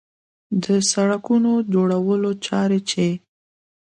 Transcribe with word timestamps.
د 0.63 0.65
سړکونو 0.91 1.51
جوړولو 1.73 2.31
چارې 2.45 2.79
چې 2.89 3.07